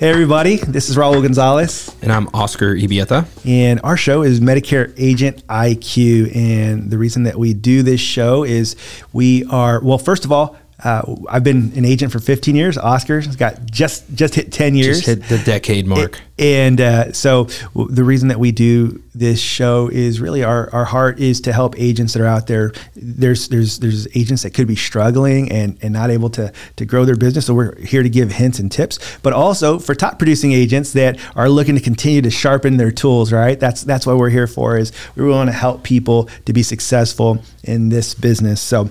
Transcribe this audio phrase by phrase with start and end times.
[0.00, 1.94] Hey, everybody, this is Raul Gonzalez.
[2.00, 3.26] And I'm Oscar Ibieta.
[3.44, 6.34] And our show is Medicare Agent IQ.
[6.34, 8.76] And the reason that we do this show is
[9.12, 12.78] we are, well, first of all, uh, I've been an agent for 15 years.
[12.78, 15.02] Oscar's got just just hit 10 years.
[15.02, 16.14] Just hit the decade mark.
[16.16, 20.72] It, and uh, so w- the reason that we do this show is really our,
[20.72, 22.72] our heart is to help agents that are out there.
[22.96, 27.04] There's there's there's agents that could be struggling and, and not able to to grow
[27.04, 27.46] their business.
[27.46, 31.18] So we're here to give hints and tips, but also for top producing agents that
[31.36, 33.32] are looking to continue to sharpen their tools.
[33.32, 33.60] Right.
[33.60, 34.78] That's that's what we're here for.
[34.78, 38.62] Is we want to help people to be successful in this business.
[38.62, 38.90] So.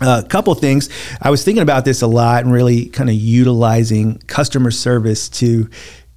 [0.00, 0.88] A uh, couple things.
[1.20, 5.68] I was thinking about this a lot and really kind of utilizing customer service to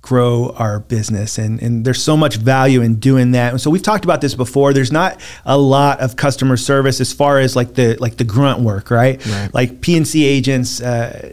[0.04, 3.82] grow our business and, and there's so much value in doing that and so we've
[3.82, 7.76] talked about this before there's not a lot of customer service as far as like
[7.76, 9.54] the like the grunt work right, right.
[9.54, 11.32] like pnc agents uh,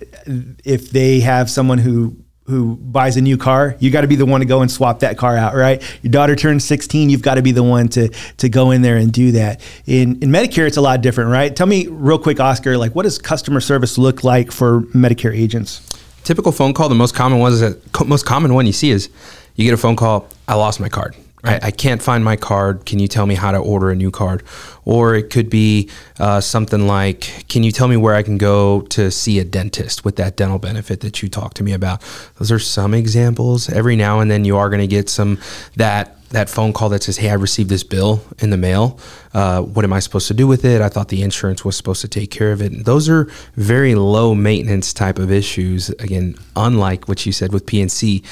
[0.64, 4.26] if they have someone who who buys a new car, you got to be the
[4.26, 5.82] one to go and swap that car out, right?
[6.02, 8.96] Your daughter turns 16, you've got to be the one to to go in there
[8.96, 9.60] and do that.
[9.86, 11.54] In in Medicare, it's a lot different, right?
[11.54, 15.86] Tell me real quick, Oscar, like what does customer service look like for Medicare agents?
[16.24, 16.88] Typical phone call.
[16.88, 19.08] The most common one is that most common one you see is
[19.54, 20.28] you get a phone call.
[20.48, 21.16] I lost my card.
[21.42, 21.62] Right.
[21.62, 22.84] I, I, can't find my card.
[22.84, 24.42] Can you tell me how to order a new card?
[24.84, 25.88] Or it could be
[26.18, 30.04] uh, something like, Can you tell me where I can go to see a dentist
[30.04, 32.02] with that dental benefit that you talked to me about?
[32.38, 33.70] Those are some examples.
[33.70, 35.38] Every now and then you are going to get some
[35.76, 38.98] that that phone call that says, "Hey, I received this bill in the mail.
[39.34, 40.80] Uh, what am I supposed to do with it?
[40.80, 43.24] I thought the insurance was supposed to take care of it." And those are
[43.56, 45.90] very low maintenance type of issues.
[45.90, 48.22] Again, unlike what you said with PNC,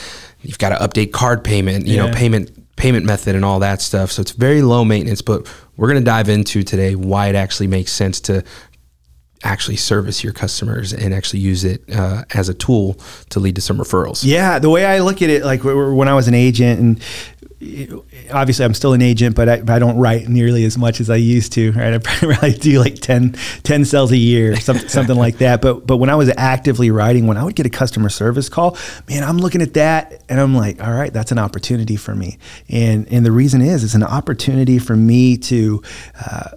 [0.43, 1.87] you've got to update card payment.
[1.87, 2.07] You yeah.
[2.07, 4.11] know, payment payment method and all that stuff.
[4.13, 7.67] So it's very low maintenance, but we're going to dive into today why it actually
[7.67, 8.43] makes sense to
[9.45, 12.95] actually service your customers and actually use it uh, as a tool
[13.31, 14.25] to lead to some referrals.
[14.25, 17.03] Yeah, the way I look at it, like when I was an agent and
[18.33, 21.17] obviously I'm still an agent, but I, I, don't write nearly as much as I
[21.17, 21.73] used to.
[21.73, 23.33] Right, I probably do like 10,
[23.65, 25.61] 10 sales a year, something, something like that.
[25.61, 28.77] But but when I was actively writing, when I would get a customer service call,
[29.09, 32.39] man, I'm looking at that and I'm like, all right, that's an opportunity for me.
[32.69, 35.83] And and the reason is, it's an opportunity for me to.
[36.25, 36.51] Uh,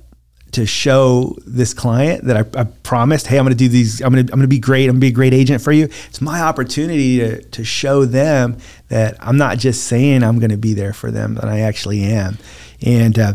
[0.51, 4.01] to show this client that I, I promised, hey, I'm going to do these.
[4.01, 4.85] I'm going to I'm going to be great.
[4.85, 5.85] I'm going to be a great agent for you.
[5.85, 8.57] It's my opportunity to to show them
[8.89, 12.03] that I'm not just saying I'm going to be there for them, but I actually
[12.03, 12.37] am.
[12.81, 13.33] And uh,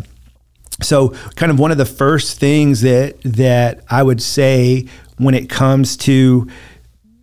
[0.82, 5.49] so, kind of one of the first things that that I would say when it
[5.49, 6.49] comes to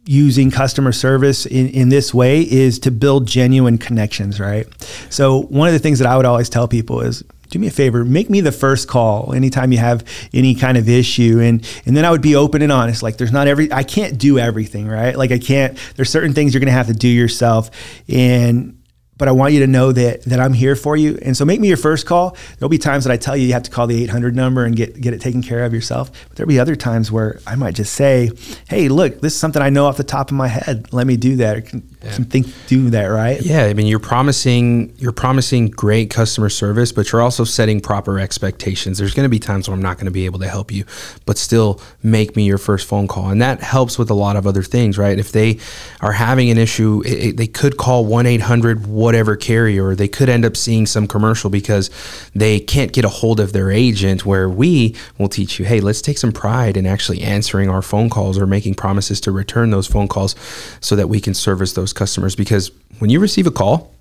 [0.05, 4.67] using customer service in, in this way is to build genuine connections, right?
[5.09, 7.71] So one of the things that I would always tell people is do me a
[7.71, 10.03] favor, make me the first call anytime you have
[10.33, 11.39] any kind of issue.
[11.39, 13.03] And and then I would be open and honest.
[13.03, 15.15] Like there's not every I can't do everything, right?
[15.17, 17.69] Like I can't, there's certain things you're gonna have to do yourself.
[18.09, 18.79] And
[19.15, 21.19] but I want you to know that that I'm here for you.
[21.21, 22.35] And so make me your first call.
[22.57, 24.75] There'll be times that I tell you you have to call the 800 number and
[24.75, 26.11] get get it taken care of yourself.
[26.27, 28.31] But there'll be other times where I might just say,
[28.67, 30.91] "Hey, look, this is something I know off the top of my head.
[30.91, 31.71] Let me do that."
[32.03, 32.29] Can, yeah.
[32.29, 33.41] think do that, right?
[33.41, 38.19] Yeah, I mean, you're promising you're promising great customer service, but you're also setting proper
[38.19, 38.97] expectations.
[38.97, 40.83] There's going to be times where I'm not going to be able to help you,
[41.25, 44.45] but still make me your first phone call, and that helps with a lot of
[44.45, 45.17] other things, right?
[45.17, 45.59] If they
[46.01, 49.87] are having an issue, it, it, they could call one eight hundred whatever carrier.
[49.87, 51.89] Or they could end up seeing some commercial because
[52.35, 54.25] they can't get a hold of their agent.
[54.25, 58.09] Where we will teach you, hey, let's take some pride in actually answering our phone
[58.09, 60.35] calls or making promises to return those phone calls,
[60.81, 62.35] so that we can service those customers.
[62.35, 63.93] Because when you receive a call,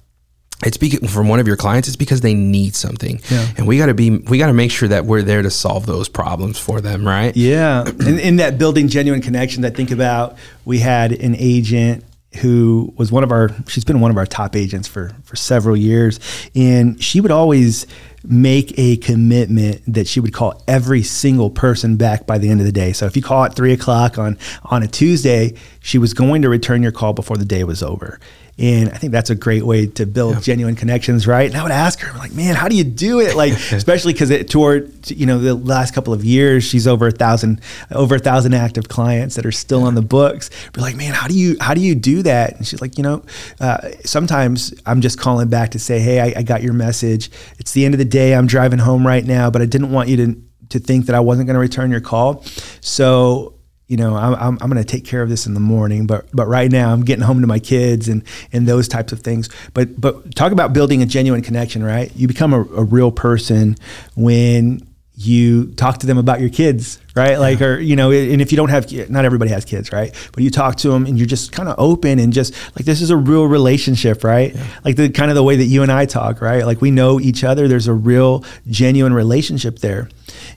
[0.65, 3.49] it's because from one of your clients it's because they need something yeah.
[3.57, 5.87] and we got to be we got to make sure that we're there to solve
[5.87, 10.37] those problems for them right yeah and in that building genuine connections i think about
[10.65, 12.05] we had an agent
[12.41, 15.77] who was one of our she's been one of our top agents for for several
[15.77, 16.21] years
[16.55, 17.87] and she would always
[18.25, 22.67] make a commitment that she would call every single person back by the end of
[22.67, 22.93] the day.
[22.93, 26.49] So if you call at three o'clock on on a tuesday she was going to
[26.49, 28.21] return your call before the day was over
[28.59, 30.41] and I think that's a great way to build yeah.
[30.41, 31.49] genuine connections, right?
[31.49, 33.35] And I would ask her, like, man, how do you do it?
[33.35, 37.11] Like, especially because it toward you know the last couple of years, she's over a
[37.11, 37.61] thousand,
[37.91, 39.87] over a thousand active clients that are still yeah.
[39.87, 40.51] on the books.
[40.73, 42.57] Be like, man, how do you how do you do that?
[42.57, 43.25] And she's like, you know,
[43.59, 47.31] uh, sometimes I'm just calling back to say, hey, I, I got your message.
[47.59, 48.35] It's the end of the day.
[48.35, 51.21] I'm driving home right now, but I didn't want you to to think that I
[51.21, 52.45] wasn't going to return your call.
[52.81, 53.55] So
[53.89, 56.27] you know, I'm, I'm, I'm going to take care of this in the morning, but,
[56.33, 59.49] but right now I'm getting home to my kids and, and those types of things.
[59.75, 62.11] But, but talk about building a genuine connection, right?
[62.17, 63.77] You become a, a real person
[64.15, 67.39] when you talk to them about your kids, right?
[67.39, 70.13] Like, or, you know, and if you don't have, not everybody has kids, right?
[70.33, 73.03] But you talk to them and you're just kind of open and just like, this
[73.03, 74.55] is a real relationship, right?
[74.55, 74.67] Yeah.
[74.85, 76.65] Like the kind of the way that you and I talk, right?
[76.65, 77.69] Like we know each other.
[77.69, 80.09] There's a real genuine relationship there.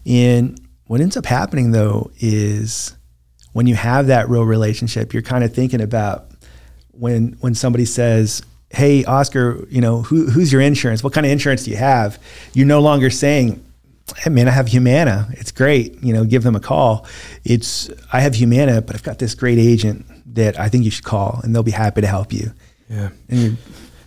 [0.05, 2.95] And what ends up happening though is
[3.55, 6.25] when you have that real relationship, you're kind of thinking about
[6.91, 11.05] when, when somebody says, Hey, Oscar, you know, who, who's your insurance?
[11.05, 12.21] What kind of insurance do you have?
[12.51, 13.65] You're no longer saying,
[14.17, 15.29] hey man, I have Humana.
[15.31, 16.03] It's great.
[16.03, 17.07] You know, give them a call.
[17.45, 20.05] It's I have Humana, but I've got this great agent
[20.35, 22.51] that I think you should call, and they'll be happy to help you.
[22.89, 23.11] Yeah.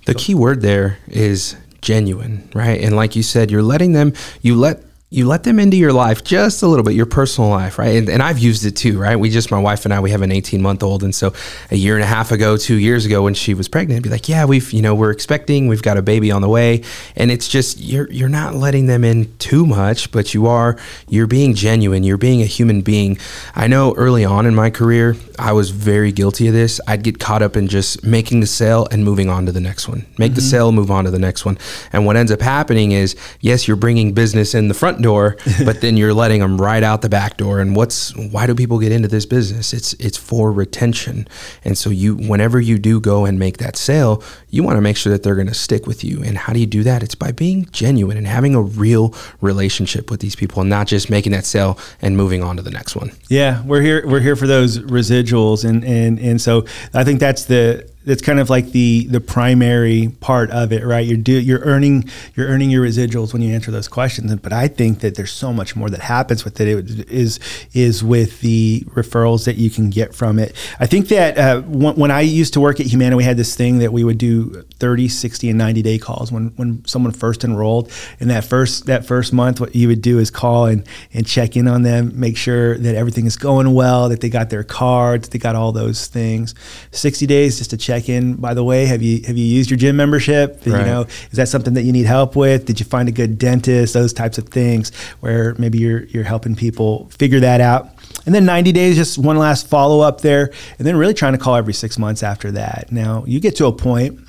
[0.05, 2.83] the key word there is genuine, right?
[2.83, 4.13] And like you said, you're letting them.
[4.43, 7.79] You let you let them into your life just a little bit, your personal life,
[7.79, 7.97] right?
[7.97, 9.17] And, and I've used it too, right?
[9.17, 11.03] We just, my wife and I, we have an 18 month old.
[11.03, 11.33] And so
[11.71, 14.29] a year and a half ago, two years ago, when she was pregnant, be like,
[14.29, 16.83] yeah, we've, you know, we're expecting, we've got a baby on the way.
[17.17, 20.77] And it's just, you're, you're not letting them in too much, but you are,
[21.09, 22.05] you're being genuine.
[22.05, 23.19] You're being a human being.
[23.55, 26.83] I know early on in my career, I was very guilty of this.
[26.87, 29.89] I'd get caught up in just making the sale and moving on to the next
[29.89, 30.05] one.
[30.19, 30.35] Make mm-hmm.
[30.35, 31.57] the sale, move on to the next one.
[31.95, 35.81] And what ends up happening is, yes, you're bringing business in the front door, but
[35.81, 37.61] then you're letting them right out the back door.
[37.61, 39.73] And what's why do people get into this business?
[39.73, 41.27] It's it's for retention.
[41.65, 44.97] And so you whenever you do go and make that sale, you want to make
[44.97, 46.23] sure that they're going to stick with you.
[46.23, 47.03] And how do you do that?
[47.03, 51.11] It's by being genuine and having a real relationship with these people and not just
[51.11, 53.13] making that sale and moving on to the next one.
[53.29, 57.45] Yeah, we're here we're here for those residuals and and and so I think that's
[57.45, 61.07] the that's kind of like the the primary part of it, right?
[61.07, 64.35] You're do, you're earning you're earning your residuals when you answer those questions.
[64.37, 66.69] But I think that there's so much more that happens with it.
[66.69, 67.39] it is
[67.75, 70.57] is with the referrals that you can get from it.
[70.81, 73.55] I think that uh, when, when, I used to work at Humana, we had this
[73.55, 77.45] thing that we would do 30, 60, and 90 day calls when when someone first
[77.45, 77.93] enrolled.
[78.21, 81.57] And that first that first month, what you would do is call and and check
[81.57, 85.29] in on them, make sure that everything is going well, that they got their cards,
[85.29, 86.55] they got all those things.
[86.93, 88.35] 60 days just to check check in.
[88.35, 90.63] By the way, have you have you used your gym membership?
[90.67, 90.81] Right.
[90.81, 92.67] You know, is that something that you need help with?
[92.67, 93.95] Did you find a good dentist?
[93.95, 97.91] Those types of things where maybe you're you're helping people figure that out.
[98.27, 101.39] And then 90 days, just one last follow up there, and then really trying to
[101.39, 102.91] call every six months after that.
[102.91, 104.21] Now you get to a point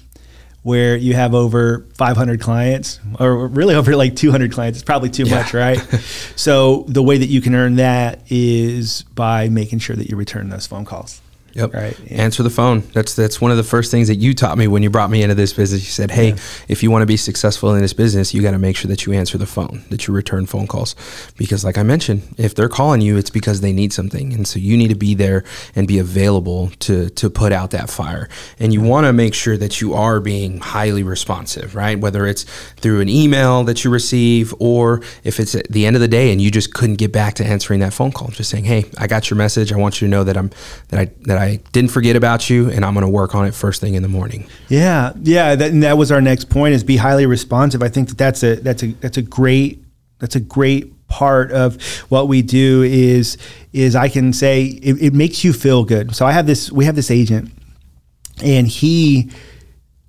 [0.64, 5.24] where you have over 500 clients or really over like 200 clients it's probably too
[5.24, 5.36] yeah.
[5.36, 5.78] much right
[6.36, 10.50] so the way that you can earn that is by making sure that you return
[10.50, 11.22] those phone calls
[11.54, 11.74] Yep.
[11.74, 12.00] Right.
[12.06, 12.22] Yeah.
[12.22, 12.84] Answer the phone.
[12.94, 15.22] That's that's one of the first things that you taught me when you brought me
[15.24, 15.82] into this business.
[15.82, 16.38] You said, "Hey, yeah.
[16.68, 19.06] if you want to be successful in this business, you got to make sure that
[19.06, 20.96] you answer the phone, that you return phone calls,
[21.38, 24.60] because like I mentioned, if they're calling you, it's because they need something, and so
[24.60, 25.44] you need to be there
[25.76, 28.30] and be available to to put out that fire.
[28.60, 32.00] And you want to make sure that you are being highly responsive, right?
[32.00, 32.44] Whether it's
[32.78, 36.32] through an email that you receive, or if it's at the end of the day
[36.32, 39.08] and you just couldn't get back to answering that phone call, just saying, "Hey, I
[39.08, 39.72] got your message.
[39.72, 40.52] I want you to know that I'm
[40.90, 43.54] that I that I didn't forget about you, and I'm going to work on it
[43.54, 44.48] first thing in the morning.
[44.68, 47.82] Yeah, yeah, that, and that was our next point: is be highly responsive.
[47.82, 49.84] I think that that's a that's a that's a great
[50.20, 53.38] that's a great part of what we do is
[53.74, 56.16] is I can say it, it makes you feel good.
[56.16, 57.52] So I have this we have this agent,
[58.44, 59.32] and he,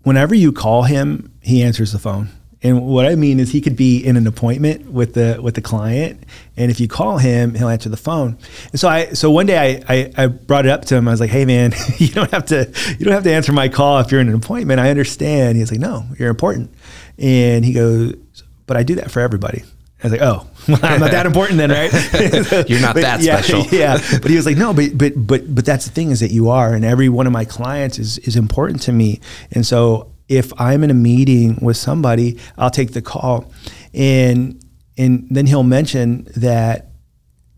[0.02, 2.28] whenever you call him, he answers the phone
[2.62, 5.62] and what I mean is he could be in an appointment with the with the
[5.62, 6.22] client,
[6.58, 8.36] and if you call him, he'll answer the phone.
[8.72, 11.08] And so I so one day I, I, I brought it up to him.
[11.08, 13.68] I was like, "Hey man, you don't have to you don't have to answer my
[13.70, 14.78] call if you're in an appointment.
[14.78, 16.70] I understand." He's like, "No, you're important."
[17.16, 18.14] And he goes,
[18.66, 19.62] "But I do that for everybody."
[20.02, 21.90] I was like, "Oh, well, I'm not that important then, right?"
[22.68, 23.62] You're not but, that yeah, special.
[23.74, 23.98] yeah.
[24.20, 26.50] But he was like, "No, but but but but that's the thing is that you
[26.50, 29.20] are, and every one of my clients is is important to me."
[29.52, 33.52] And so if I'm in a meeting with somebody, I'll take the call,
[33.92, 34.64] and
[34.96, 36.92] and then he'll mention that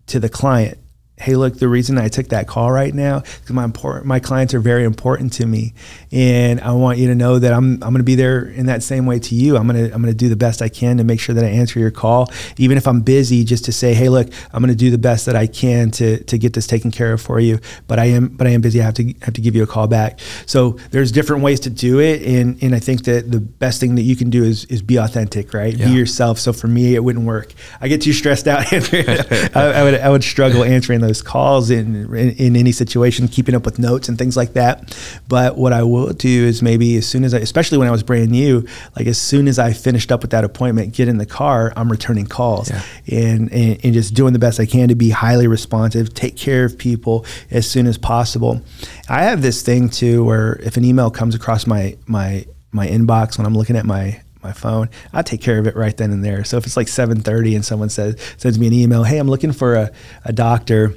[0.07, 0.79] to the client
[1.23, 4.55] hey, look, the reason I took that call right now because my important, my clients
[4.55, 5.73] are very important to me,
[6.11, 8.83] and I want you to know that I'm I'm going to be there in that
[8.83, 9.57] same way to you.
[9.57, 11.79] I'm gonna I'm gonna do the best I can to make sure that I answer
[11.79, 13.45] your call, even if I'm busy.
[13.45, 16.23] Just to say, hey, look, I'm going to do the best that I can to
[16.25, 17.61] to get this taken care of for you.
[17.87, 18.81] But I am but I am busy.
[18.81, 20.21] I have to have to give you a call back.
[20.47, 23.95] So there's different ways to do it, and and I think that the best thing
[23.95, 25.75] that you can do is is be authentic, right?
[25.75, 25.87] Yeah.
[25.87, 26.39] Be yourself.
[26.39, 27.53] So for me, it wouldn't work.
[27.81, 28.67] I get too stressed out.
[28.73, 33.55] I, I would I would struggle answering those calls in, in, in any situation, keeping
[33.55, 34.97] up with notes and things like that.
[35.29, 38.03] But what I will do is maybe as soon as I, especially when I was
[38.03, 38.67] brand new,
[38.97, 41.91] like as soon as I finished up with that appointment, get in the car, I'm
[41.91, 42.83] returning calls yeah.
[43.09, 46.65] and, and and just doing the best I can to be highly responsive, take care
[46.65, 48.63] of people as soon as possible.
[49.09, 53.37] I have this thing too where if an email comes across my my my inbox
[53.37, 54.91] when I'm looking at my my phone.
[55.13, 56.45] I take care of it right then and there.
[56.45, 59.53] So if it's like 7:30 and someone says sends me an email, "Hey, I'm looking
[59.53, 59.93] for a,
[60.25, 60.95] a doctor."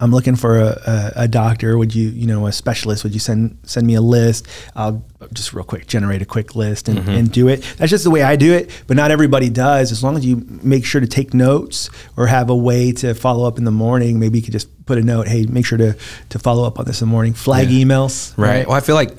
[0.00, 1.78] I'm looking for a, a, a, doctor.
[1.78, 3.02] Would you, you know, a specialist?
[3.02, 4.46] Would you send send me a list?
[4.74, 7.10] I'll just real quick generate a quick list and, mm-hmm.
[7.10, 7.62] and do it.
[7.78, 9.92] That's just the way I do it, but not everybody does.
[9.92, 13.46] As long as you make sure to take notes or have a way to follow
[13.46, 15.26] up in the morning, maybe you could just put a note.
[15.26, 15.96] Hey, make sure to
[16.28, 17.34] to follow up on this in the morning.
[17.34, 17.84] Flag yeah.
[17.84, 18.36] emails.
[18.38, 18.48] Right.
[18.48, 18.68] right.
[18.68, 19.10] Well, I feel like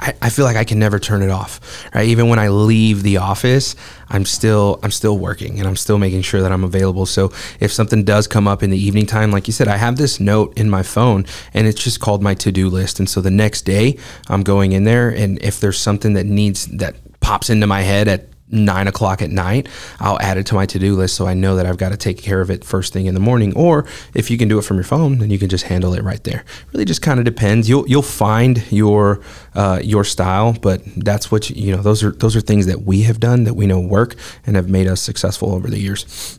[0.00, 1.60] I, I feel like I can never turn it off.
[1.94, 2.08] Right.
[2.08, 3.76] Even when I leave the office,
[4.12, 7.06] I'm still I'm still working and I'm still making sure that I'm available.
[7.06, 9.96] So if something does come up in the evening time, like you said, I have
[9.96, 12.98] this note in my phone and it's just called my to do list.
[12.98, 16.66] And so the next day I'm going in there and if there's something that needs
[16.66, 19.66] that pops into my head at nine o'clock at night,
[19.98, 21.96] I'll add it to my to do list so I know that I've got to
[21.96, 23.56] take care of it first thing in the morning.
[23.56, 26.02] Or if you can do it from your phone, then you can just handle it
[26.04, 26.44] right there.
[26.72, 27.68] Really, just kind of depends.
[27.68, 29.20] You'll you'll find your
[29.54, 31.82] uh, your style, but that's what you, you know.
[31.82, 34.14] Those are those are things that we have done that we know work
[34.46, 36.38] and have made us successful over the years.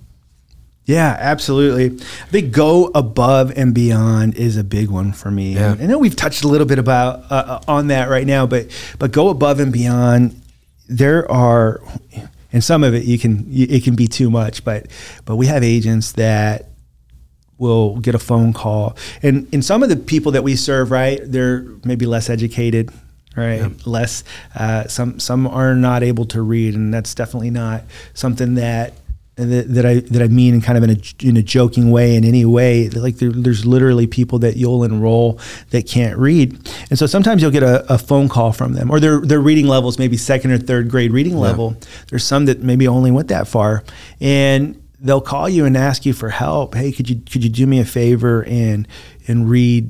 [0.86, 1.98] Yeah, absolutely.
[1.98, 5.54] I think go above and beyond is a big one for me.
[5.54, 5.76] Yeah.
[5.80, 8.68] I know we've touched a little bit about uh, uh, on that right now, but
[9.00, 10.40] but go above and beyond.
[10.90, 11.82] There are,
[12.52, 14.88] and some of it you can it can be too much, but
[15.24, 16.70] but we have agents that
[17.58, 21.22] will get a phone call, and and some of the people that we serve, right,
[21.24, 22.92] they're maybe less educated,
[23.38, 23.70] right yeah.
[23.86, 24.24] less
[24.56, 28.94] uh, some some are not able to read and that's definitely not something that
[29.36, 32.16] that, that I that I mean in kind of in a in a joking way
[32.16, 35.40] in any way like there, there's literally people that you'll enroll
[35.72, 36.54] that can't read.
[36.90, 39.68] And so sometimes you'll get a, a, phone call from them or their their reading
[39.68, 41.40] levels maybe second or third grade reading yeah.
[41.40, 41.76] level.
[42.10, 43.84] There's some that maybe only went that far
[44.22, 46.76] and they'll call you and ask you for help.
[46.76, 48.88] Hey could you could you do me a favor and
[49.28, 49.90] and read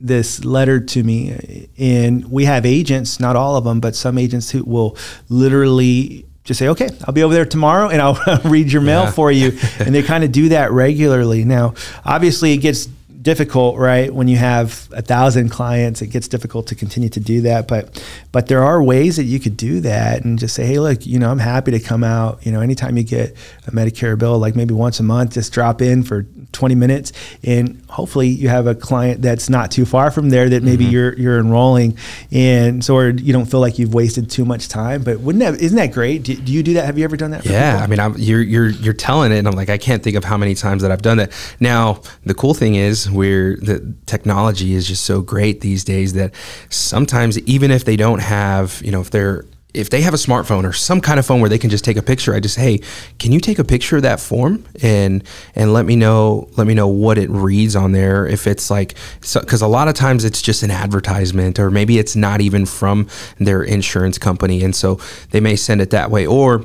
[0.00, 1.68] this letter to me?
[1.76, 4.96] And we have agents not all of them but some agents who will
[5.28, 9.10] literally just say, okay, I'll be over there tomorrow and I'll read your mail yeah.
[9.10, 9.58] for you.
[9.78, 11.44] and they kind of do that regularly.
[11.44, 11.74] Now,
[12.06, 12.88] obviously, it gets
[13.20, 14.12] difficult, right?
[14.12, 17.66] When you have a thousand clients, it gets difficult to continue to do that.
[17.66, 21.06] But but there are ways that you could do that and just say, hey, look,
[21.06, 22.44] you know, I'm happy to come out.
[22.44, 25.82] You know, anytime you get a Medicare bill, like maybe once a month, just drop
[25.82, 30.30] in for 20 minutes, and hopefully you have a client that's not too far from
[30.30, 30.92] there that maybe mm-hmm.
[30.92, 31.98] you're you're enrolling,
[32.30, 35.02] and so or you don't feel like you've wasted too much time.
[35.02, 36.22] But wouldn't that isn't that great?
[36.22, 36.86] Do, do you do that?
[36.86, 37.44] Have you ever done that?
[37.44, 37.84] yeah, people?
[37.84, 40.24] I mean, I'm, you're you're you're telling it, and I'm like, I can't think of
[40.24, 41.32] how many times that I've done that.
[41.60, 46.34] Now, the cool thing is, where the technology is just so great these days that
[46.70, 50.64] sometimes even if they don't have, you know, if they're if they have a smartphone
[50.64, 52.62] or some kind of phone where they can just take a picture, I just say,
[52.62, 52.80] hey,
[53.18, 55.22] can you take a picture of that form and
[55.54, 58.26] and let me know let me know what it reads on there?
[58.26, 61.98] If it's like because so, a lot of times it's just an advertisement or maybe
[61.98, 65.00] it's not even from their insurance company and so
[65.30, 66.26] they may send it that way.
[66.26, 66.64] Or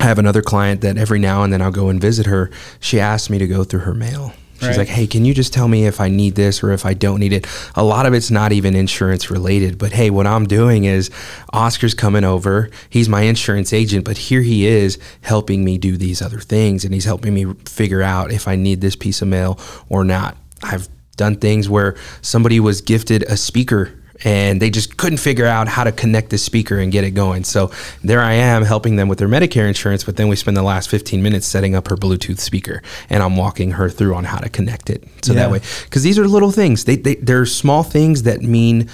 [0.00, 2.50] I have another client that every now and then I'll go and visit her.
[2.80, 4.78] She asked me to go through her mail She's right.
[4.78, 7.18] like, hey, can you just tell me if I need this or if I don't
[7.18, 7.48] need it?
[7.74, 11.10] A lot of it's not even insurance related, but hey, what I'm doing is
[11.52, 12.70] Oscar's coming over.
[12.88, 16.94] He's my insurance agent, but here he is helping me do these other things and
[16.94, 20.36] he's helping me figure out if I need this piece of mail or not.
[20.62, 23.92] I've done things where somebody was gifted a speaker
[24.24, 27.44] and they just couldn't figure out how to connect the speaker and get it going.
[27.44, 27.70] So
[28.02, 30.88] there I am helping them with their Medicare insurance, but then we spend the last
[30.90, 34.48] 15 minutes setting up her Bluetooth speaker and I'm walking her through on how to
[34.48, 35.04] connect it.
[35.22, 35.40] So yeah.
[35.40, 38.88] that way, because these are little things, they, they, they're small things that mean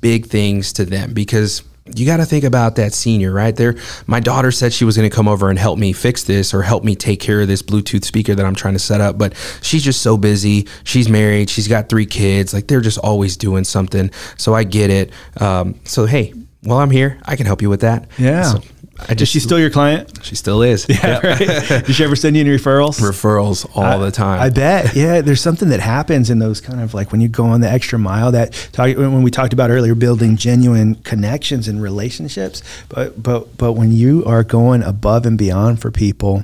[0.00, 1.62] big things to them because
[1.98, 3.76] you got to think about that senior right there.
[4.06, 6.62] My daughter said she was going to come over and help me fix this or
[6.62, 9.34] help me take care of this Bluetooth speaker that I'm trying to set up, but
[9.62, 10.66] she's just so busy.
[10.84, 12.52] She's married, she's got three kids.
[12.52, 14.10] Like they're just always doing something.
[14.36, 15.12] So I get it.
[15.40, 18.08] Um, so hey, while I'm here, I can help you with that.
[18.18, 18.42] Yeah.
[18.42, 18.62] So
[19.08, 20.24] I just, is she still your client?
[20.24, 20.86] She still is.
[20.88, 21.38] Yeah, right.
[21.86, 23.00] Did she ever send you any referrals?
[23.00, 24.40] Referrals all I, the time.
[24.40, 24.94] I bet.
[24.94, 27.70] Yeah, there's something that happens in those kind of like when you go on the
[27.70, 28.32] extra mile.
[28.32, 32.62] That talk, when we talked about earlier, building genuine connections and relationships.
[32.88, 36.42] But but but when you are going above and beyond for people,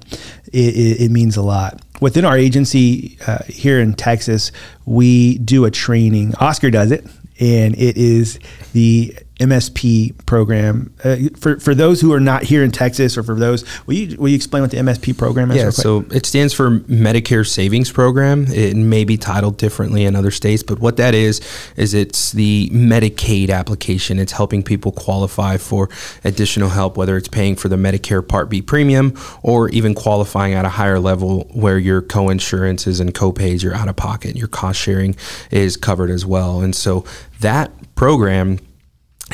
[0.52, 4.52] it, it, it means a lot within our agency uh, here in Texas,
[4.84, 6.34] we do a training.
[6.36, 7.06] Oscar does it,
[7.40, 8.38] and it is
[8.72, 10.95] the MSP program.
[11.05, 14.16] Uh, for for those who are not here in Texas, or for those, will you
[14.19, 15.57] will you explain what the MSP program is?
[15.59, 18.47] Yeah, so it stands for Medicare Savings Program.
[18.49, 21.40] It may be titled differently in other states, but what that is
[21.76, 24.19] is it's the Medicaid application.
[24.19, 25.90] It's helping people qualify for
[26.25, 29.12] additional help, whether it's paying for the Medicare Part B premium
[29.43, 33.97] or even qualifying at a higher level where your co-insurances and co-pays, your out of
[33.97, 35.14] pocket, your cost sharing
[35.50, 36.62] is covered as well.
[36.62, 37.05] And so
[37.40, 38.59] that program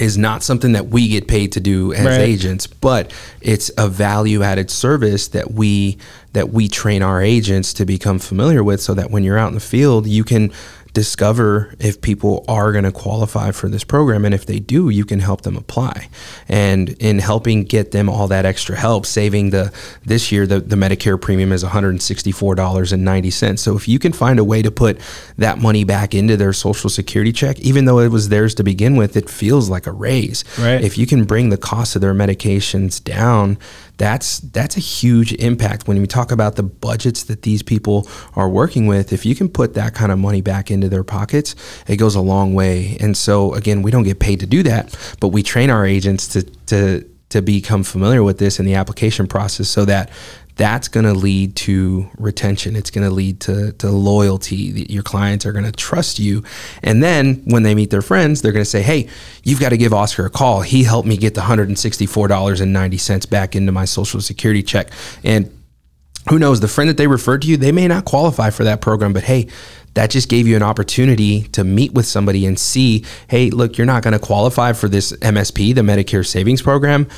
[0.01, 2.21] is not something that we get paid to do as Right.
[2.21, 5.99] agents, but it's a value added service that we
[6.33, 9.55] that we train our agents to become familiar with so that when you're out in
[9.55, 10.51] the field, you can
[10.93, 15.05] discover if people are going to qualify for this program and if they do you
[15.05, 16.09] can help them apply.
[16.49, 19.73] And in helping get them all that extra help saving the
[20.05, 24.63] this year the, the medicare premium is $164.90 so if you can find a way
[24.63, 25.01] to put
[25.39, 28.97] that money back into their social security check even though it was theirs to begin
[28.97, 30.45] with it feels like a raise.
[30.59, 30.83] Right.
[30.83, 33.59] if you can bring the cost of their medications down
[34.03, 38.49] that's that's a huge impact when we talk about the budgets that these people are
[38.49, 39.13] working with.
[39.13, 41.55] If you can put that kind of money back into their pockets
[41.87, 42.97] it goes a long way.
[42.99, 46.27] And so again we don't get paid to do that but we train our agents
[46.29, 50.11] to to to become familiar with this in the application process so that
[50.57, 52.77] that's going to lead to retention.
[52.77, 54.87] It's going to lead to, to loyalty.
[54.89, 56.45] Your clients are going to trust you.
[56.83, 59.09] And then when they meet their friends, they're going to say, Hey,
[59.43, 60.61] you've got to give Oscar a call.
[60.61, 64.91] He helped me get the $164.90 back into my social security check.
[65.25, 65.51] And
[66.29, 68.81] who knows, the friend that they referred to you, they may not qualify for that
[68.81, 69.49] program, but hey,
[69.95, 73.87] that just gave you an opportunity to meet with somebody and see, hey, look, you're
[73.87, 77.09] not going to qualify for this MSP, the Medicare Savings Program,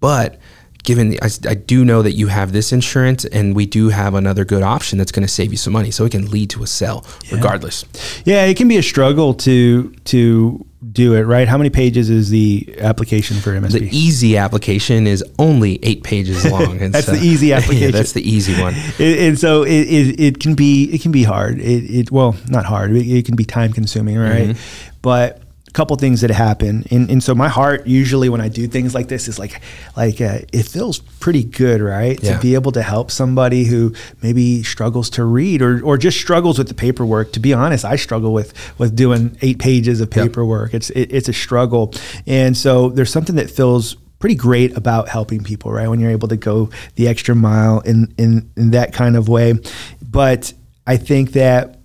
[0.00, 0.38] but
[0.84, 4.14] given the, I, I do know that you have this insurance and we do have
[4.14, 6.62] another good option that's going to save you some money so it can lead to
[6.62, 7.84] a sell regardless
[8.24, 11.48] Yeah, it can be a struggle to to do it, right?
[11.48, 13.72] How many pages is the application for MSP?
[13.72, 17.90] the easy application is only eight pages long and That's so- the easy application Yeah,
[17.90, 21.24] that's the easy one It- and so it, it, it can be it can be
[21.24, 21.58] hard.
[21.60, 22.92] It, it well not hard.
[22.92, 24.50] It, it can be time consuming, right?
[24.50, 24.94] Mm-hmm.
[25.02, 28.66] But a couple things that happen, and, and so my heart usually when I do
[28.66, 29.60] things like this is like
[29.96, 32.20] like uh, it feels pretty good, right?
[32.22, 32.36] Yeah.
[32.36, 36.58] To be able to help somebody who maybe struggles to read or or just struggles
[36.58, 37.32] with the paperwork.
[37.32, 40.26] To be honest, I struggle with with doing eight pages of Yep.
[40.26, 40.74] paperwork.
[40.74, 41.92] It's it, it's a struggle,
[42.26, 45.86] and so there's something that feels pretty great about helping people, right?
[45.88, 49.54] When you're able to go the extra mile in in, in that kind of way.
[50.02, 50.52] But
[50.86, 51.77] I think that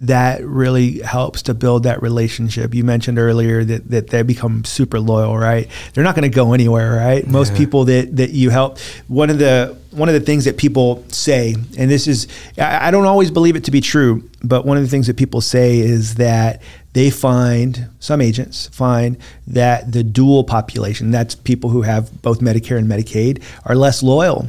[0.00, 2.72] that really helps to build that relationship.
[2.72, 5.68] You mentioned earlier that, that they become super loyal, right?
[5.92, 7.26] They're not going to go anywhere, right?
[7.26, 11.02] Most people that, that you help, one of the one of the things that people
[11.08, 14.76] say, and this is I, I don't always believe it to be true, but one
[14.76, 20.04] of the things that people say is that they find some agents find that the
[20.04, 24.48] dual population, that's people who have both Medicare and Medicaid, are less loyal.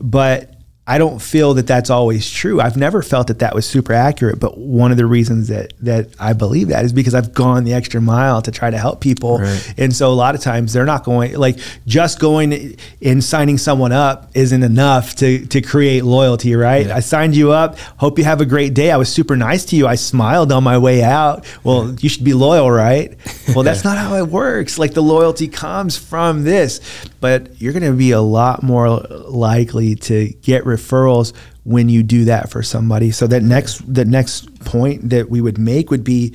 [0.00, 0.54] But
[0.92, 2.60] I don't feel that that's always true.
[2.60, 4.40] I've never felt that that was super accurate.
[4.40, 7.74] But one of the reasons that that I believe that is because I've gone the
[7.74, 9.74] extra mile to try to help people, Right.
[9.78, 13.92] and so a lot of times they're not going like just going and signing someone
[13.92, 16.86] up isn't enough to to create loyalty, right?
[16.86, 16.96] Yeah.
[16.96, 17.78] I signed you up.
[17.98, 18.90] Hope you have a great day.
[18.90, 19.86] I was super nice to you.
[19.86, 21.44] I smiled on my way out.
[21.64, 23.16] Well, you should be loyal, right?
[23.54, 24.78] Well, that's not how it works.
[24.78, 26.80] Like the loyalty comes from this,
[27.20, 31.32] but you're going to be a lot more likely to get referrals
[31.64, 33.10] when you do that for somebody.
[33.10, 36.34] So that next the next point that we would make would be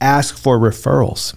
[0.00, 1.34] ask for referrals.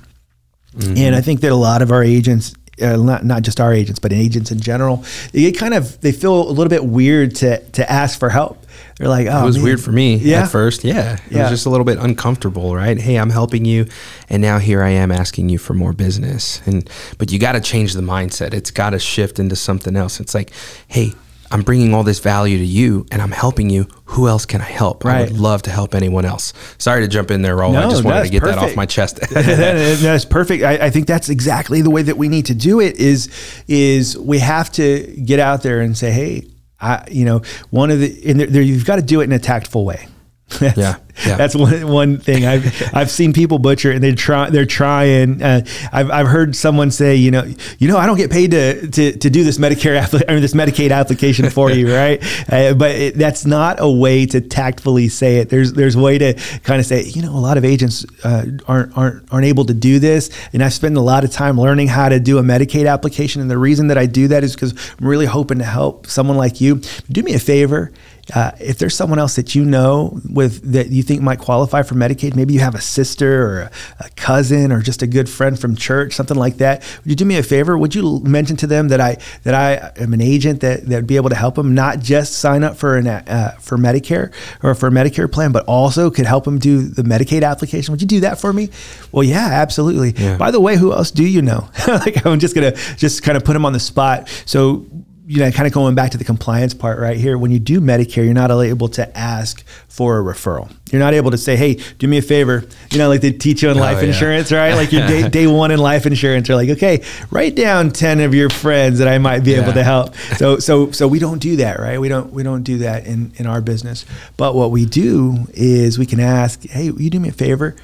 [0.79, 3.99] And I think that a lot of our agents, uh, not, not just our agents,
[3.99, 7.57] but agents in general, they get kind of they feel a little bit weird to
[7.71, 8.63] to ask for help.
[8.99, 9.63] They're like, oh, It was man.
[9.63, 10.43] weird for me Yeah.
[10.43, 10.83] at first.
[10.83, 11.13] Yeah.
[11.13, 11.41] It Yeah.
[11.43, 12.99] was just a little bit uncomfortable, right?
[12.99, 13.87] Hey, I'm helping you
[14.29, 16.61] and now here I am asking you for more business.
[16.67, 18.53] And but you got to change the mindset.
[18.53, 20.19] It's got to shift into something else.
[20.19, 20.51] It's like,
[20.87, 21.13] "Hey,
[21.51, 23.87] I'm bringing all this value to you and I'm helping you.
[24.11, 25.05] Who else can I help?
[25.05, 27.71] I would love to help anyone else." Sorry to jump in there, Raul.
[27.79, 29.19] I just wanted to get that off my chest.
[29.31, 30.63] That- that's perfect.
[30.63, 32.95] I, I think that's exactly the way that we need to do it.
[32.97, 33.29] Is
[33.67, 36.47] is we have to get out there and say, hey,
[36.79, 39.31] I, you know, one of the and there, there, you've got to do it in
[39.31, 40.07] a tactful way.
[40.59, 41.35] That's, Yeah, yeah.
[41.35, 45.43] that's one one thing I've I've seen people butcher and they try they're trying.
[45.43, 47.43] Uh, I've I've heard someone say, you know,
[47.79, 50.41] you know, I don't get paid to to, to do this Medicare appli- I mean,
[50.41, 52.23] this Medicaid application for you, right?
[52.49, 55.49] Uh, but it, that's not a way to tactfully say it.
[55.49, 56.33] There's there's a way to
[56.63, 59.73] kind of say, you know, a lot of agents uh, aren't aren't aren't able to
[59.73, 62.89] do this, and I spend a lot of time learning how to do a Medicaid
[62.89, 63.41] application.
[63.41, 66.37] And the reason that I do that is because I'm really hoping to help someone
[66.37, 66.81] like you.
[67.11, 67.91] Do me a favor.
[68.33, 71.95] Uh, if there's someone else that you know with that you think might qualify for
[71.95, 75.59] Medicaid, maybe you have a sister or a, a cousin or just a good friend
[75.59, 76.83] from church, something like that.
[77.03, 77.77] Would you do me a favor?
[77.77, 81.07] Would you mention to them that I that I am an agent that that would
[81.07, 84.75] be able to help them not just sign up for an uh, for Medicare or
[84.75, 87.93] for a Medicare plan, but also could help them do the Medicaid application?
[87.93, 88.69] Would you do that for me?
[89.11, 90.13] Well, yeah, absolutely.
[90.21, 90.37] Yeah.
[90.37, 91.69] By the way, who else do you know?
[91.87, 94.29] like I'm just gonna just kind of put them on the spot.
[94.45, 94.85] So
[95.27, 97.81] you know, kind of going back to the compliance part right here, when you do
[97.81, 100.71] Medicare, you're not able to ask for a referral.
[100.89, 102.63] You're not able to say, hey, do me a favor.
[102.91, 104.07] You know, like they teach you in oh, life Oh, yeah.
[104.07, 104.73] insurance, right?
[104.73, 108.33] Like your day, day one in life insurance, you're like, okay, write down 10 of
[108.33, 110.15] your friends that I might be able to help.
[110.37, 111.99] So, so, so we don't do that, right?
[111.99, 114.05] We don't, we don't do that in, in our business.
[114.37, 117.75] But what we do is we can ask, hey, will you do me a favor?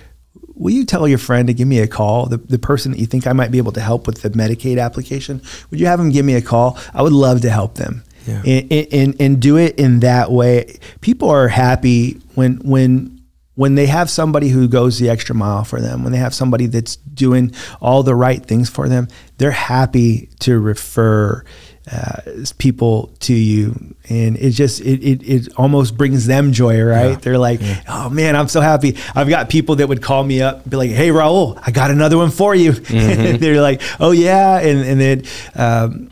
[0.56, 2.28] Will you tell your friend to give me a call?
[2.28, 4.80] The, the person that you think I might be able to help with the Medicaid
[4.80, 6.78] application, would you have them give me a call?
[6.94, 8.04] I would love to help them.
[8.28, 8.42] Yeah.
[8.46, 10.78] And, and, and do it in that way.
[11.02, 13.22] People are happy when when
[13.56, 16.66] when they have somebody who goes the extra mile for them, when they have somebody
[16.66, 21.44] that's doing all the right things for them, they're happy to refer
[21.92, 22.22] uh,
[22.58, 27.12] people to you, and it just it, it it almost brings them joy, right?
[27.12, 27.16] Yeah.
[27.16, 28.98] They're like, oh man, I'm so happy.
[29.16, 31.92] I've got people that would call me up, and be like, hey Raul, I got
[31.92, 32.72] another one for you.
[32.72, 35.24] they're like, oh yeah, and and then.
[35.56, 36.10] Um,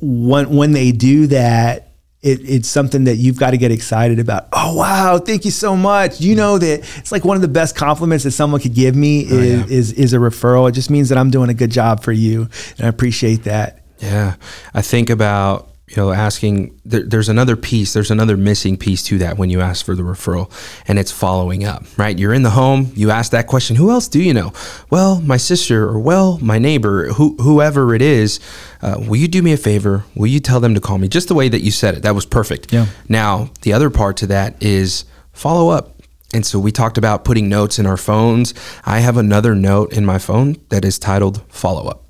[0.00, 4.48] when when they do that, it, it's something that you've got to get excited about.
[4.52, 6.20] Oh wow, thank you so much.
[6.20, 9.20] You know that it's like one of the best compliments that someone could give me
[9.20, 9.76] is, yeah.
[9.76, 10.68] is is a referral.
[10.68, 12.48] It just means that I'm doing a good job for you,
[12.78, 13.83] and I appreciate that.
[14.04, 14.36] Yeah,
[14.74, 16.78] I think about you know asking.
[16.84, 17.92] There, there's another piece.
[17.92, 20.50] There's another missing piece to that when you ask for the referral,
[20.86, 21.84] and it's following up.
[21.96, 22.18] Right?
[22.18, 22.92] You're in the home.
[22.94, 23.76] You ask that question.
[23.76, 24.52] Who else do you know?
[24.90, 28.40] Well, my sister, or well, my neighbor, who, whoever it is.
[28.82, 30.04] Uh, will you do me a favor?
[30.14, 31.08] Will you tell them to call me?
[31.08, 32.02] Just the way that you said it.
[32.02, 32.70] That was perfect.
[32.70, 32.86] Yeah.
[33.08, 35.94] Now the other part to that is follow up.
[36.34, 38.52] And so we talked about putting notes in our phones.
[38.84, 42.03] I have another note in my phone that is titled follow up.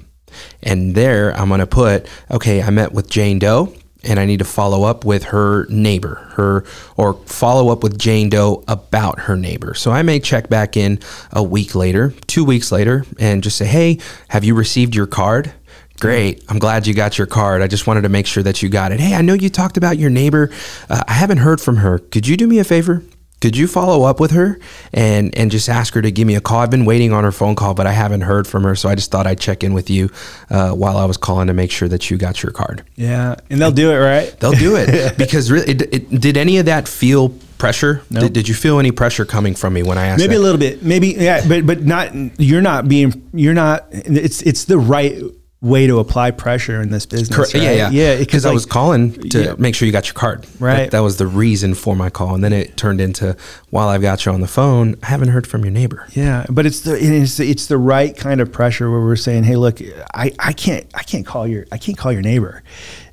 [0.62, 4.38] And there I'm going to put, okay, I met with Jane Doe and I need
[4.38, 6.64] to follow up with her neighbor, her
[6.96, 9.74] or follow up with Jane Doe about her neighbor.
[9.74, 11.00] So I may check back in
[11.32, 15.52] a week later, 2 weeks later and just say, "Hey, have you received your card?"
[16.00, 16.42] Great.
[16.48, 17.62] I'm glad you got your card.
[17.62, 19.00] I just wanted to make sure that you got it.
[19.00, 20.50] Hey, I know you talked about your neighbor.
[20.90, 21.98] Uh, I haven't heard from her.
[21.98, 23.02] Could you do me a favor?
[23.44, 24.58] Could you follow up with her
[24.94, 26.60] and and just ask her to give me a call?
[26.60, 28.94] I've been waiting on her phone call, but I haven't heard from her, so I
[28.94, 30.08] just thought I'd check in with you
[30.48, 32.86] uh, while I was calling to make sure that you got your card.
[32.96, 34.34] Yeah, and they'll do it right.
[34.40, 38.00] They'll do it because really, it, it, did any of that feel pressure?
[38.08, 38.22] Nope.
[38.22, 40.20] Did, did you feel any pressure coming from me when I asked?
[40.20, 40.40] Maybe that?
[40.40, 42.14] a little bit, maybe yeah, but but not.
[42.40, 43.28] You're not being.
[43.34, 43.88] You're not.
[43.90, 45.22] It's it's the right
[45.64, 47.34] way to apply pressure in this business.
[47.34, 47.54] Correct.
[47.54, 47.62] right?
[47.62, 48.16] Yeah, yeah, yeah.
[48.18, 49.54] Because I was calling to Yeah.
[49.58, 50.46] make sure you got your card.
[50.60, 50.76] Right.
[50.76, 53.36] That, that was the reason for my call, and then it turned into
[53.70, 56.06] while I've got you on the phone, I haven't heard from your neighbor.
[56.12, 59.56] Yeah, but it's the it's it's the right kind of pressure where we're saying, hey,
[59.56, 59.80] look,
[60.12, 62.62] I, I can't I can't call your I can't call your neighbor,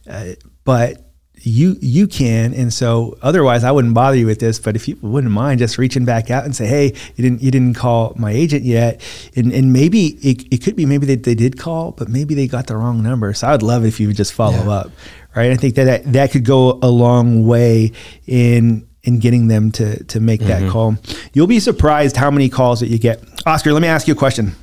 [0.09, 0.31] uh,
[0.65, 1.11] but
[1.43, 4.60] you you can, and so otherwise I wouldn't bother you with this.
[4.60, 7.51] But if you wouldn't mind just reaching back out and say, hey, you didn't you
[7.51, 9.01] didn't call my agent yet,
[9.36, 12.47] and and maybe it, it could be maybe they, they did call, but maybe they
[12.47, 13.34] got the wrong number.
[13.34, 14.71] So I'd love it if you would just follow Yeah.
[14.71, 14.91] up,
[15.36, 15.51] right?
[15.51, 17.91] I think that, that that could go a long way
[18.27, 20.71] in in getting them to to make that mm-hmm.
[20.71, 20.95] call.
[21.34, 23.23] You'll be surprised how many calls that you get.
[23.45, 24.56] Oscar, let me ask you a question.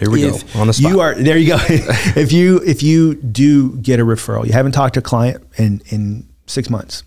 [0.00, 0.90] Here we If go on the spot.
[0.90, 1.36] You are there.
[1.36, 1.58] You go.
[1.68, 5.82] if you if you do get a referral, you haven't talked to a client in
[5.90, 7.04] in six months,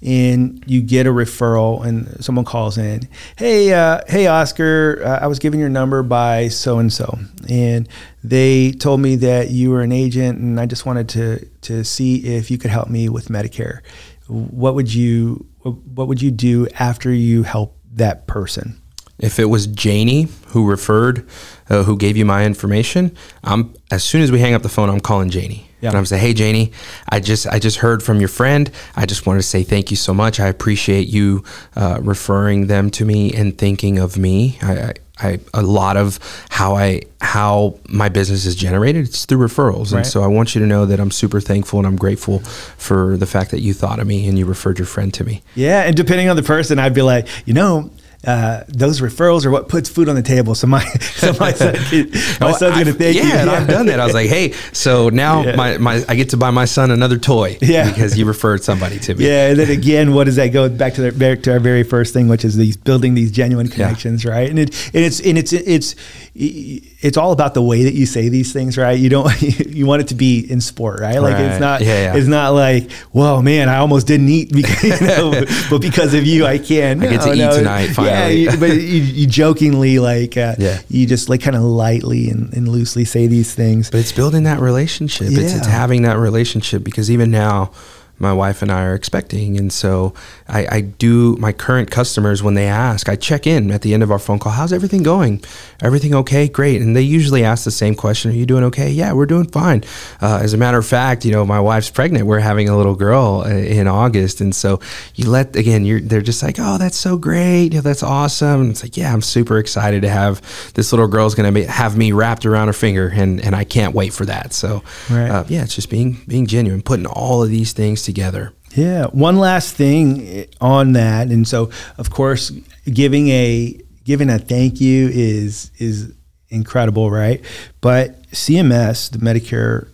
[0.00, 5.26] and you get a referral, and someone calls in, hey, uh, hey, Oscar, uh, I
[5.26, 7.88] was given your number by so and so, and
[8.22, 12.24] they told me that you were an agent, and I just wanted to to see
[12.36, 13.80] if you could help me with Medicare.
[14.28, 18.80] What would you What would you do after you help that person?
[19.18, 21.26] If it was Janie who referred,
[21.68, 24.88] uh, who gave you my information, I'm as soon as we hang up the phone,
[24.88, 25.64] I'm calling Janie.
[25.80, 25.90] Yeah.
[25.90, 26.72] And I'm saying, "Hey, Janie,
[27.08, 28.70] I just I just heard from your friend.
[28.96, 30.40] I just wanted to say thank you so much.
[30.40, 31.44] I appreciate you
[31.76, 34.58] uh, referring them to me and thinking of me.
[34.60, 36.18] I, I, I a lot of
[36.50, 39.98] how I how my business is generated it's through referrals, Right.
[39.98, 43.16] and so I want you to know that I'm super thankful and I'm grateful for
[43.16, 45.42] the fact that you thought of me and you referred your friend to me.
[45.54, 47.90] Yeah, and depending on the person, I'd be like, you know,
[48.26, 50.54] uh, those referrals are what puts food on the table.
[50.56, 51.74] So my, so my, son,
[52.40, 53.32] my Oh, son's gonna thank yeah, you.
[53.32, 54.00] and I've done that.
[54.00, 55.54] I was like, hey, so now Yeah.
[55.56, 57.88] my, my I get to buy my son another toy Yeah.
[57.88, 59.26] because you referred somebody to me.
[59.26, 61.84] Yeah, and then again, what does that go back to the, back to our very
[61.84, 64.50] first thing, which is these building these genuine connections, right?
[64.50, 65.94] And it and it's and it's it's
[66.34, 68.98] it's all about the way that you say these things, right?
[68.98, 71.18] You don't you want it to be in sport, right?
[71.20, 72.16] Like it's not Yeah, yeah.
[72.16, 76.26] it's not like, well, man, I almost didn't eat, because, you know, but because of
[76.26, 77.02] you, I can.
[77.02, 80.80] I get to No, eat tonight, Yeah, you, but you, you jokingly like, uh, Yeah.
[80.88, 83.90] you just like kind of lightly and, and loosely say these things.
[83.90, 85.28] But it's building that relationship.
[85.30, 87.70] It's, it's having that relationship because even now,
[88.18, 89.58] my wife and I are expecting.
[89.58, 90.14] And so
[90.48, 94.02] I, I, do my current customers when they ask, I check in at the end
[94.02, 94.52] of our phone call.
[94.52, 95.42] How's everything going?
[95.80, 96.48] Everything okay?
[96.48, 96.80] Great.
[96.80, 98.90] And they usually ask the same question: Are you doing okay?
[98.90, 99.84] Yeah, we're doing fine.
[100.20, 102.26] Uh, as a matter of fact, you know, my wife's pregnant.
[102.26, 104.80] We're having a little girl uh, in August, and so
[105.14, 107.68] you let again, you're they're just like, oh, that's so great.
[107.68, 108.62] That's awesome.
[108.62, 110.40] And it's like, yeah, I'm super excited to have
[110.74, 113.94] this little girl's going to have me wrapped around her finger, and and I can't
[113.94, 114.52] wait for that.
[114.52, 115.28] So, right.
[115.30, 118.54] uh, yeah, it's just being being genuine, putting all of these things together.
[118.74, 119.06] Yeah.
[119.08, 122.50] One last thing on that, and so of course,
[122.90, 126.14] giving a giving a thank you is is
[126.48, 127.44] incredible, right?
[127.82, 129.88] But CMS, the Medicare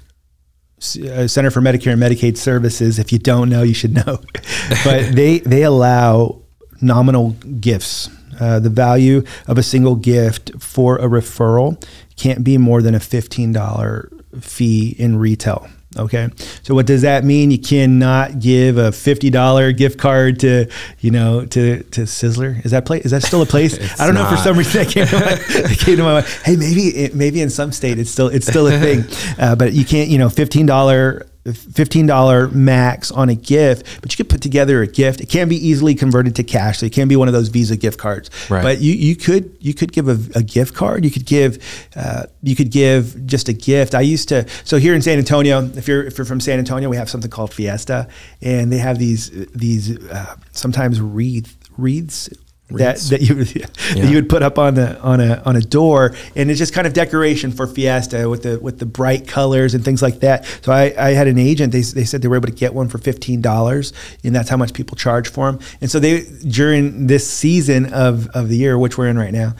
[0.78, 4.20] uh, Center for Medicare and Medicaid Services, if you don't know, you should know.
[4.84, 6.40] but they they allow
[6.80, 8.08] nominal gifts.
[8.40, 11.82] Uh, the value of a single gift for a referral
[12.16, 15.68] can't be more than a $15 fee in retail.
[15.96, 16.28] Okay.
[16.62, 17.50] So what does that mean?
[17.50, 20.68] You cannot give a fifty dollar gift card to,
[21.00, 22.64] you know, to to Sizzler.
[22.64, 23.04] Is that place?
[23.04, 23.74] Is that still a place?
[24.00, 24.30] I don't not.
[24.30, 24.36] know.
[24.36, 25.20] For some reason, that came to my,
[25.68, 26.26] that came to my mind.
[26.44, 29.04] Hey, maybe it, maybe in some state it's still it's still a thing,
[29.38, 30.08] uh, but you can't.
[30.08, 34.86] You know, fifteen dollar $15 max on a gift, but you could put together a
[34.86, 35.20] gift.
[35.20, 36.78] It can be easily converted to cash.
[36.78, 38.30] So it can be one of those Visa gift cards.
[38.48, 38.62] Right.
[38.62, 41.04] But you, you could you could give a, a gift card.
[41.04, 41.62] You could give
[41.96, 43.94] uh, you could give just a gift.
[43.94, 46.88] I used to so here in San Antonio, if you're if you're from San Antonio,
[46.88, 48.08] we have something called Fiesta,
[48.40, 52.30] and they have these these uh, sometimes wreath wreaths
[52.68, 53.66] that, that you yeah.
[54.00, 56.72] that you would put up on the on a on a door, and it's just
[56.72, 60.44] kind of decoration for Fiesta with the with the bright colors and things like that.
[60.62, 61.72] So I, I had an agent.
[61.72, 64.56] They, they said they were able to get one for fifteen dollars, and that's how
[64.56, 65.60] much people charge for them.
[65.80, 69.54] And so they during this season of of the year, which we're in right now,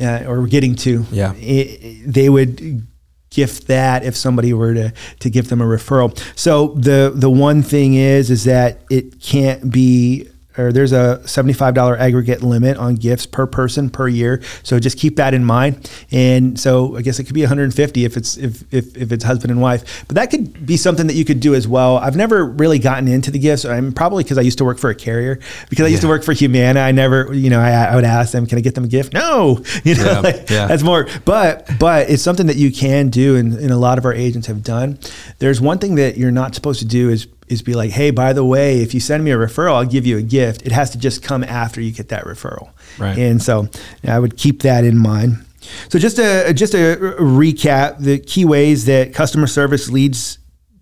[0.00, 2.86] uh, or we're getting to, yeah, it, they would
[3.30, 6.18] gift that if somebody were to to give them a referral.
[6.36, 11.98] So the the one thing is is that it can't be or there's a $75
[11.98, 14.42] aggregate limit on gifts per person per year.
[14.62, 15.90] So just keep that in mind.
[16.10, 19.50] And so I guess it could be 150 if it's if, if, if it's husband
[19.50, 20.04] and wife.
[20.08, 21.98] But that could be something that you could do as well.
[21.98, 23.64] I've never really gotten into the gifts.
[23.64, 25.38] I'm probably because I used to work for a carrier.
[25.68, 28.32] Because I used to work for Humana, I never, you know, I, I, would ask
[28.32, 30.66] them, "Can I get them a gift?" No, you know, yeah, like, yeah.
[30.66, 31.08] that's more.
[31.24, 34.46] But but it's something that you can do, and, and a lot of our agents
[34.48, 34.98] have done.
[35.38, 38.32] There's one thing that you're not supposed to do is is be like, hey, by
[38.32, 40.64] the way, if you send me a referral, I'll give you a gift.
[40.64, 42.70] It has to just come after you get that referral.
[42.98, 43.18] Right.
[43.18, 43.68] And so
[44.06, 45.44] I would keep that in mind.
[45.88, 50.38] So just a just a recap, the key ways that customer service leads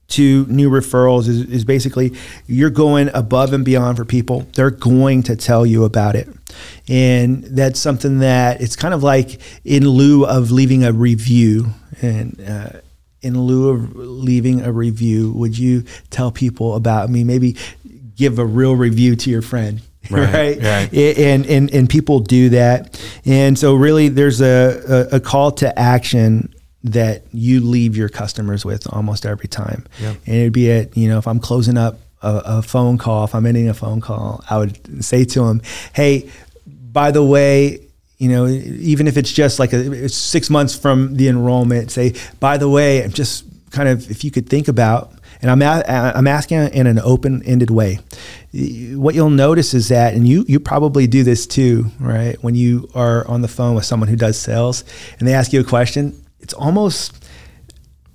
[0.08, 2.14] to new referrals is, is basically
[2.46, 4.46] you're going above and beyond for people.
[4.54, 6.28] They're going to tell you about it.
[6.88, 12.40] And that's something that it's kind of like in lieu of leaving a review and
[12.46, 12.80] uh,
[13.22, 17.24] in lieu of leaving a review, would you tell people about me?
[17.24, 17.56] Maybe
[18.16, 19.82] give a real review to your friend.
[20.10, 20.62] Right, right?
[20.62, 20.94] right.
[20.94, 25.78] And, and and people do that, and so really, there's a, a, a call to
[25.78, 26.54] action
[26.84, 29.84] that you leave your customers with almost every time.
[30.00, 30.16] Yep.
[30.26, 33.34] And it'd be at, you know, if I'm closing up a, a, phone call, if
[33.34, 36.30] I'm ending a phone call, I would say to them, hey,
[36.66, 37.87] by the way,
[38.18, 42.56] you know, even if it's just like a, six months from the enrollment, say, by
[42.56, 46.26] the way, I'm just kind of, if you could think about, and I'm, a, I'm
[46.26, 48.00] asking in an open ended way.
[48.52, 52.42] What you'll notice is that, and you, you probably do this too, right?
[52.42, 54.82] When you are on the phone with someone who does sales
[55.18, 57.24] and they ask you a question, it's almost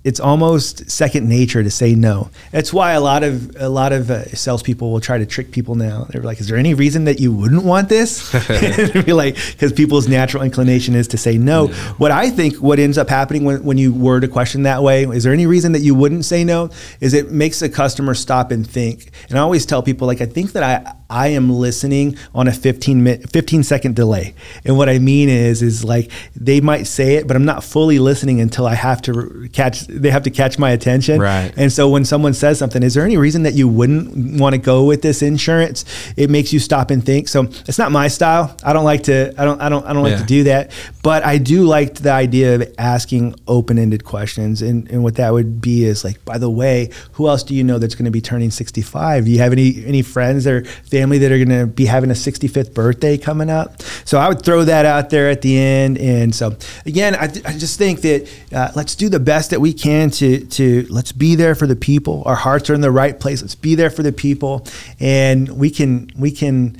[0.04, 2.30] it's almost second nature to say no.
[2.52, 5.74] That's why a lot of a lot of uh, salespeople will try to trick people
[5.74, 6.06] now.
[6.10, 8.30] They're like, "Is there any reason that you wouldn't want this?"
[9.04, 11.68] be like, because people's natural inclination is to say no.
[11.68, 11.74] Yeah.
[11.94, 15.04] What I think what ends up happening when, when you word a question that way,
[15.04, 16.70] is there any reason that you wouldn't say no?
[17.00, 19.10] Is it makes the customer stop and think.
[19.28, 22.52] And I always tell people like, I think that I I am listening on a
[22.52, 24.34] 15 minute, 15 second delay.
[24.64, 28.00] And what I mean is, is like they might say it, but I'm not fully
[28.00, 31.20] listening until I have to catch, they have to catch my attention.
[31.20, 31.54] Right.
[31.56, 34.58] And so when someone says something, is there any reason that you wouldn't want to
[34.58, 35.84] go with this insurance?
[36.16, 37.28] It makes you stop and think.
[37.28, 38.56] So it's not my style.
[38.64, 40.72] I don't like to, I don't, I don't, I don't like to do that,
[41.04, 44.62] but I do like the idea of asking open-ended questions.
[44.62, 47.62] And, and what that would be is like, by the way, who else do you
[47.62, 49.26] know that's going to be turning 65?
[49.26, 52.14] Do you have any, any friends or family that are going to be having a
[52.14, 53.82] 65th birthday coming up.
[54.04, 55.98] So I would throw that out there at the end.
[55.98, 59.60] And so again, I, th- I just think that uh, let's do the best that
[59.60, 62.22] we can to to let's be there for the people.
[62.26, 63.42] Our hearts are in the right place.
[63.42, 64.66] Let's be there for the people,
[65.00, 66.76] and we can we can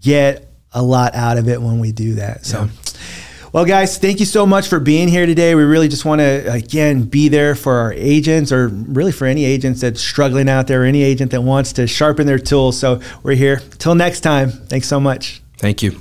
[0.00, 2.44] get a lot out of it when we do that.
[2.44, 2.64] So.
[2.64, 2.68] Yeah.
[3.54, 5.54] Well, guys, thank you so much for being here today.
[5.54, 9.44] We really just want to, again, be there for our agents or really for any
[9.44, 12.76] agents that's struggling out there, any agent that wants to sharpen their tools.
[12.76, 13.60] So we're here.
[13.78, 15.40] Till next time, thanks so much.
[15.58, 16.00] Thank you.